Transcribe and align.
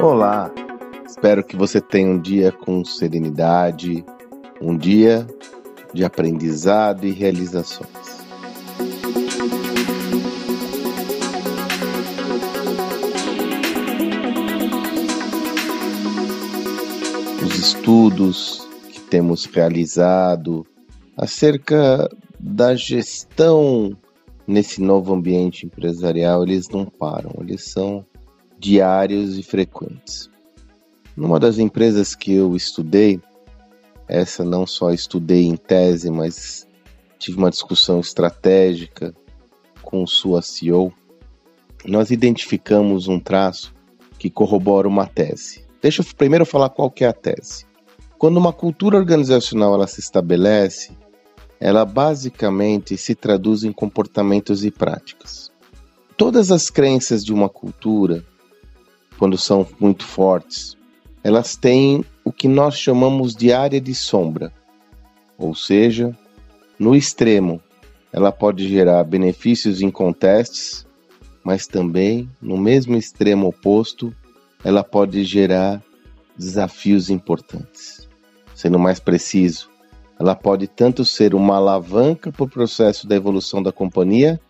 Olá, 0.00 0.52
espero 1.06 1.42
que 1.42 1.56
você 1.56 1.80
tenha 1.80 2.10
um 2.10 2.20
dia 2.20 2.52
com 2.52 2.84
serenidade, 2.84 4.04
um 4.60 4.76
dia 4.76 5.26
de 5.92 6.04
aprendizado 6.04 7.06
e 7.06 7.10
realizações. 7.10 7.88
Os 17.44 17.58
estudos 17.58 18.68
que 18.90 19.00
temos 19.00 19.46
realizado 19.46 20.66
acerca 21.16 22.08
da 22.38 22.74
gestão 22.74 23.96
nesse 24.46 24.80
novo 24.80 25.14
ambiente 25.14 25.66
empresarial, 25.66 26.42
eles 26.42 26.68
não 26.68 26.84
param, 26.86 27.32
eles 27.40 27.64
são 27.64 28.04
diários 28.58 29.38
e 29.38 29.42
frequentes. 29.42 30.30
Numa 31.16 31.38
das 31.38 31.58
empresas 31.58 32.14
que 32.14 32.32
eu 32.32 32.56
estudei, 32.56 33.20
essa 34.08 34.44
não 34.44 34.66
só 34.66 34.90
estudei 34.90 35.46
em 35.46 35.56
tese, 35.56 36.10
mas 36.10 36.66
tive 37.18 37.38
uma 37.38 37.50
discussão 37.50 38.00
estratégica 38.00 39.14
com 39.82 40.06
sua 40.06 40.42
CEO, 40.42 40.92
nós 41.84 42.10
identificamos 42.10 43.08
um 43.08 43.20
traço 43.20 43.74
que 44.18 44.30
corrobora 44.30 44.88
uma 44.88 45.06
tese. 45.06 45.64
Deixa 45.80 46.02
eu 46.02 46.06
primeiro 46.16 46.46
falar 46.46 46.70
qual 46.70 46.90
que 46.90 47.04
é 47.04 47.08
a 47.08 47.12
tese. 47.12 47.66
Quando 48.18 48.38
uma 48.38 48.52
cultura 48.52 48.96
organizacional 48.96 49.74
ela 49.74 49.86
se 49.86 50.00
estabelece, 50.00 50.92
ela 51.60 51.84
basicamente 51.84 52.96
se 52.96 53.14
traduz 53.14 53.64
em 53.64 53.72
comportamentos 53.72 54.64
e 54.64 54.70
práticas. 54.70 55.50
Todas 56.16 56.50
as 56.50 56.70
crenças 56.70 57.24
de 57.24 57.32
uma 57.32 57.48
cultura, 57.48 58.24
quando 59.18 59.38
são 59.38 59.66
muito 59.80 60.04
fortes, 60.04 60.76
elas 61.22 61.56
têm 61.56 62.04
o 62.24 62.32
que 62.32 62.46
nós 62.48 62.78
chamamos 62.78 63.34
de 63.34 63.52
área 63.52 63.80
de 63.80 63.94
sombra. 63.94 64.52
Ou 65.38 65.54
seja, 65.54 66.16
no 66.78 66.94
extremo, 66.94 67.60
ela 68.12 68.30
pode 68.30 68.68
gerar 68.68 69.02
benefícios 69.04 69.80
incontestes, 69.80 70.86
mas 71.42 71.66
também, 71.66 72.28
no 72.40 72.56
mesmo 72.56 72.96
extremo 72.96 73.48
oposto, 73.48 74.14
ela 74.62 74.84
pode 74.84 75.24
gerar 75.24 75.82
desafios 76.36 77.10
importantes. 77.10 78.08
Sendo 78.54 78.78
mais 78.78 79.00
preciso, 79.00 79.68
ela 80.24 80.34
pode 80.34 80.66
tanto 80.66 81.04
ser 81.04 81.34
uma 81.34 81.56
alavanca 81.56 82.32
para 82.32 82.44
o 82.44 82.48
processo 82.48 83.06
da 83.06 83.14
evolução 83.14 83.62
da 83.62 83.70
companhia, 83.70 84.40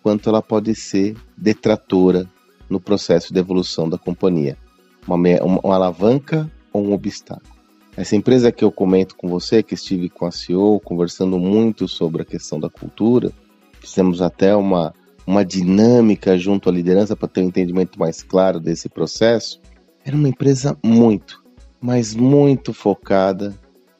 quanto 0.00 0.28
ela 0.28 0.40
pode 0.40 0.76
ser 0.76 1.16
detratora 1.36 2.30
no 2.70 2.78
processo 2.78 3.34
de 3.34 3.40
evolução 3.40 3.88
da 3.88 3.98
companhia. 3.98 4.56
Uma, 5.04 5.16
uma, 5.16 5.60
uma 5.64 5.74
alavanca 5.74 6.48
ou 6.72 6.84
um 6.84 6.92
obstáculo. 6.92 7.52
Essa 7.96 8.14
empresa 8.14 8.52
que 8.52 8.62
eu 8.62 8.70
comento 8.70 9.16
com 9.16 9.26
você, 9.26 9.60
que 9.60 9.74
estive 9.74 10.08
com 10.08 10.24
a 10.24 10.30
CEO 10.30 10.78
conversando 10.78 11.36
muito 11.36 11.88
sobre 11.88 12.22
a 12.22 12.24
questão 12.24 12.60
da 12.60 12.70
cultura, 12.70 13.32
fizemos 13.80 14.22
até 14.22 14.54
uma, 14.54 14.94
uma 15.26 15.44
dinâmica 15.44 16.38
junto 16.38 16.68
à 16.68 16.72
liderança 16.72 17.16
para 17.16 17.26
ter 17.26 17.40
um 17.40 17.48
entendimento 17.48 17.98
mais 17.98 18.22
claro 18.22 18.60
desse 18.60 18.88
processo. 18.88 19.60
Era 20.04 20.14
uma 20.14 20.28
empresa 20.28 20.78
muito, 20.80 21.42
mas 21.80 22.14
muito 22.14 22.72
focada 22.72 23.52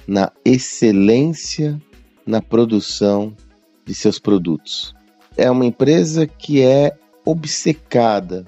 na 0.09 0.33
excelência 0.43 1.79
na 2.27 2.41
produção 2.41 3.37
de 3.85 3.95
seus 3.95 4.19
produtos. 4.19 4.95
É 5.37 5.51
uma 5.51 5.67
empresa 5.67 6.27
que 6.27 6.63
é 6.63 6.97
obcecada 7.27 8.47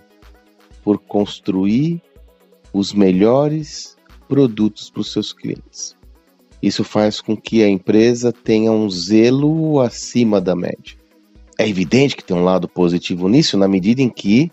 por 0.82 0.98
construir 0.98 2.00
os 2.72 2.94
melhores 2.94 3.94
produtos 4.26 4.88
para 4.88 5.02
os 5.02 5.12
seus 5.12 5.34
clientes. 5.34 5.94
Isso 6.62 6.82
faz 6.82 7.20
com 7.20 7.36
que 7.36 7.62
a 7.62 7.68
empresa 7.68 8.32
tenha 8.32 8.72
um 8.72 8.88
zelo 8.88 9.80
acima 9.80 10.40
da 10.40 10.56
média. 10.56 10.96
É 11.58 11.68
evidente 11.68 12.16
que 12.16 12.24
tem 12.24 12.36
um 12.36 12.44
lado 12.44 12.66
positivo 12.66 13.28
nisso, 13.28 13.58
na 13.58 13.68
medida 13.68 14.00
em 14.00 14.08
que 14.08 14.50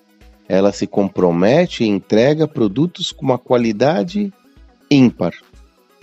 ela 0.47 0.73
se 0.73 0.85
compromete 0.85 1.83
e 1.83 1.87
entrega 1.87 2.47
produtos 2.47 3.13
com 3.13 3.25
uma 3.25 3.37
qualidade 3.37 4.33
ímpar. 4.91 5.33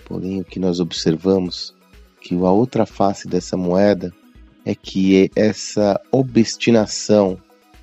Porém, 0.05 0.41
o 0.41 0.45
que 0.45 0.59
nós 0.59 0.79
observamos 0.79 1.73
que 2.21 2.33
a 2.35 2.51
outra 2.51 2.85
face 2.85 3.27
dessa 3.27 3.57
moeda 3.57 4.13
é 4.63 4.73
que 4.73 5.29
essa 5.35 5.99
obstinação 6.11 7.37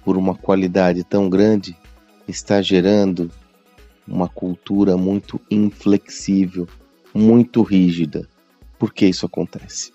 por 0.05 0.17
uma 0.17 0.35
qualidade 0.35 1.05
tão 1.05 1.29
grande 1.29 1.77
está 2.27 2.61
gerando 2.63 3.31
uma 4.07 4.29
cultura 4.29 4.97
muito 4.97 5.41
inflexível, 5.51 6.69
muito 7.15 7.63
rígida. 7.63 8.29
Por 8.79 8.93
que 8.93 9.07
isso 9.07 9.27
acontece? 9.27 9.93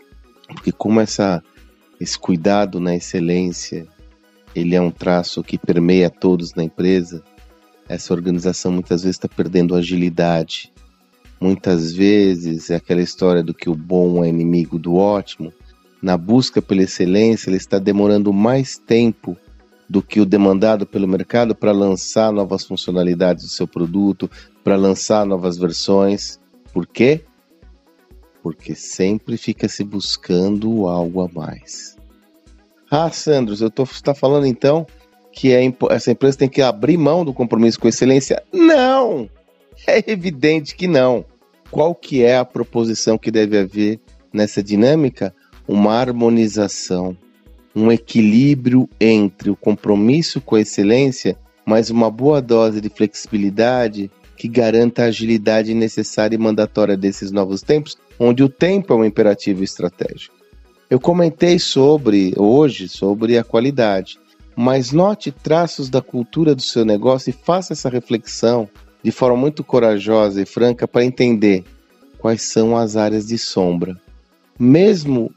Porque 0.48 0.72
como 0.72 1.02
essa 1.02 1.44
esse 2.00 2.18
cuidado 2.18 2.80
na 2.80 2.96
excelência, 2.96 3.88
ele 4.56 4.76
é 4.76 4.82
um 4.82 4.92
traço 4.92 5.44
que 5.44 5.58
permeia 5.58 6.10
todos 6.10 6.54
na 6.54 6.64
empresa, 6.64 7.24
essa 7.90 8.14
organização 8.14 8.72
muitas 8.72 9.04
vezes 9.04 9.16
está 9.16 9.28
perdendo 9.28 9.76
agilidade. 9.76 10.72
Muitas 11.40 11.94
vezes 11.94 12.70
é 12.70 12.76
aquela 12.76 13.02
história 13.02 13.44
do 13.44 13.54
que 13.54 13.70
o 13.70 13.76
bom 13.76 14.24
é 14.24 14.30
inimigo 14.30 14.80
do 14.80 14.96
ótimo. 14.96 15.54
Na 16.02 16.18
busca 16.18 16.62
pela 16.62 16.84
excelência, 16.84 17.50
ele 17.50 17.58
está 17.58 17.78
demorando 17.80 18.34
mais 18.34 18.78
tempo 18.78 19.38
do 19.90 20.02
que 20.02 20.20
o 20.20 20.26
demandado 20.26 20.86
pelo 20.86 21.08
mercado 21.08 21.56
para 21.56 21.72
lançar 21.72 22.32
novas 22.32 22.66
funcionalidades 22.66 23.44
do 23.46 23.50
seu 23.50 23.68
produto, 23.68 24.30
para 24.64 24.76
lançar 24.76 25.26
novas 25.26 25.58
versões. 25.58 26.40
Por 26.74 26.86
quê? 26.86 27.24
Porque 28.44 28.76
sempre 28.76 29.38
fica 29.38 29.68
se 29.68 29.84
buscando 29.84 30.88
algo 30.88 31.22
a 31.22 31.28
mais. 31.28 31.96
Ah, 32.90 33.12
Sandros, 33.12 33.62
eu 33.62 33.68
estou 33.68 33.88
tá 34.04 34.14
falando 34.14 34.46
então 34.46 34.86
que 35.32 35.52
é, 35.54 35.62
essa 35.92 36.12
empresa 36.12 36.38
tem 36.38 36.50
que 36.50 36.62
abrir 36.64 36.98
mão 36.98 37.24
do 37.24 37.32
compromisso 37.32 37.80
com 37.80 37.88
excelência? 37.88 38.42
Não! 38.52 39.30
É 39.88 40.04
evidente 40.12 40.76
que 40.76 40.88
não. 40.88 41.26
Qual 41.72 41.96
que 41.96 42.24
é 42.24 42.38
a 42.38 42.46
proposição 42.46 43.18
que 43.18 43.32
deve 43.32 43.58
haver 43.58 44.00
nessa 44.34 44.62
dinâmica? 44.62 45.34
Uma 45.68 45.94
harmonização 45.94 47.18
um 47.78 47.92
equilíbrio 47.92 48.90
entre 49.00 49.52
o 49.52 49.56
compromisso 49.56 50.42
com 50.42 50.56
a 50.56 50.62
excelência, 50.62 51.38
mas 51.64 51.92
uma 51.92 52.10
boa 52.10 52.42
dose 52.42 52.82
de 52.82 52.90
flexibilidade 52.90 54.10
que 54.36 54.48
garanta 54.48 55.04
a 55.04 55.08
agilidade 55.08 55.76
necessária 55.76 56.36
e 56.36 56.40
mandatória 56.40 56.98
desses 56.98 57.32
novos 57.32 57.62
tempos, 57.62 57.96
onde 58.20 58.44
o 58.44 58.50
tempo 58.50 58.94
é 58.94 58.96
um 58.96 59.06
imperativo 59.06 59.64
estratégico. 59.64 60.36
Eu 60.90 61.00
comentei 61.00 61.60
sobre 61.60 62.34
hoje 62.36 62.88
sobre 62.88 63.38
a 63.38 63.44
qualidade, 63.44 64.18
mas 64.56 64.92
note 64.92 65.32
traços 65.32 65.88
da 65.88 66.02
cultura 66.02 66.56
do 66.56 66.62
seu 66.64 66.84
negócio 66.84 67.30
e 67.30 67.34
faça 67.34 67.74
essa 67.74 67.90
reflexão 67.90 68.68
de 69.08 69.12
forma 69.14 69.38
muito 69.38 69.64
corajosa 69.64 70.42
e 70.42 70.46
franca 70.46 70.86
para 70.86 71.06
entender 71.06 71.64
quais 72.18 72.42
são 72.42 72.76
as 72.76 72.98
áreas 72.98 73.26
de 73.26 73.38
sombra. 73.38 73.98
Mesmo 74.60 75.34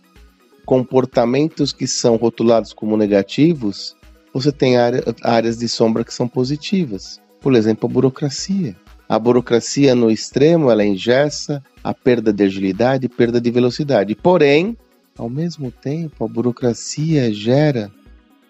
comportamentos 0.66 1.72
que 1.72 1.86
são 1.86 2.16
rotulados 2.16 2.72
como 2.72 2.96
negativos, 2.96 3.94
você 4.34 4.50
tem 4.50 4.76
área, 4.76 5.04
áreas 5.22 5.56
de 5.56 5.68
sombra 5.68 6.02
que 6.02 6.12
são 6.12 6.26
positivas. 6.26 7.20
Por 7.40 7.54
exemplo, 7.54 7.88
a 7.88 7.92
burocracia. 7.92 8.74
A 9.08 9.16
burocracia 9.20 9.94
no 9.94 10.10
extremo, 10.10 10.68
ela 10.68 10.84
engessa 10.84 11.62
a 11.84 11.94
perda 11.94 12.32
de 12.32 12.42
agilidade 12.42 13.08
perda 13.08 13.40
de 13.40 13.52
velocidade. 13.52 14.16
Porém, 14.16 14.76
ao 15.16 15.30
mesmo 15.30 15.70
tempo, 15.70 16.24
a 16.24 16.28
burocracia 16.28 17.32
gera 17.32 17.88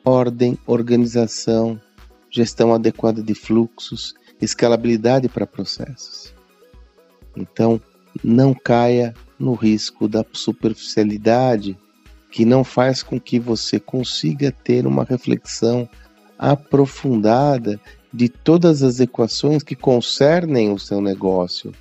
ordem, 0.03 0.57
organização, 0.67 1.79
gestão 2.31 2.73
adequada 2.73 3.23
de 3.23 3.35
fluxos, 3.35 4.15
escalabilidade 4.41 5.29
para 5.29 5.47
processos. 5.47 6.35
Então, 7.37 7.81
não 8.25 8.55
caia 8.55 9.15
no 9.39 9.55
risco 9.55 10.09
da 10.09 10.25
superficialidade 10.33 11.77
que 12.31 12.45
não 12.45 12.63
faz 12.63 13.03
com 13.03 13.21
que 13.21 13.39
você 13.39 13.81
consiga 13.81 14.53
ter 14.53 14.87
uma 14.87 15.05
reflexão 15.05 15.89
aprofundada 16.39 17.81
de 18.13 18.29
todas 18.29 18.83
as 18.83 19.01
equações 19.01 19.63
que 19.63 19.75
concernem 19.75 20.73
o 20.73 20.79
seu 20.79 21.01
negócio. 21.01 21.73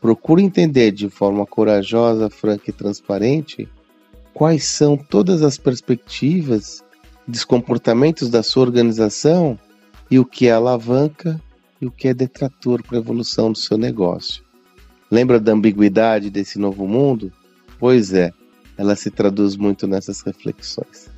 Procure 0.00 0.42
entender 0.42 0.92
de 0.92 1.08
forma 1.08 1.46
corajosa, 1.46 2.28
franca 2.28 2.70
e 2.70 2.72
transparente 2.72 3.68
quais 4.34 4.64
são 4.64 4.96
todas 4.96 5.42
as 5.42 5.56
perspectivas 5.56 6.84
dos 7.26 7.44
comportamentos 7.44 8.28
da 8.28 8.42
sua 8.42 8.62
organização 8.62 9.58
e 10.10 10.18
o 10.18 10.24
que 10.24 10.46
é 10.46 10.52
alavanca 10.52 11.40
e 11.80 11.86
o 11.86 11.90
que 11.90 12.08
é 12.08 12.14
detrator 12.14 12.82
para 12.82 12.96
a 12.96 13.00
evolução 13.00 13.52
do 13.52 13.58
seu 13.58 13.76
negócio. 13.76 14.42
Lembra 15.10 15.38
da 15.38 15.52
ambiguidade 15.52 16.30
desse 16.30 16.58
novo 16.58 16.86
mundo? 16.86 17.32
Pois 17.78 18.12
é, 18.12 18.32
ela 18.76 18.96
se 18.96 19.10
traduz 19.10 19.56
muito 19.56 19.86
nessas 19.86 20.20
reflexões. 20.20 21.08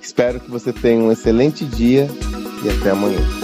Espero 0.00 0.40
que 0.40 0.50
você 0.50 0.72
tenha 0.72 1.02
um 1.02 1.12
excelente 1.12 1.64
dia 1.64 2.08
e 2.64 2.68
até 2.68 2.90
amanhã. 2.90 3.39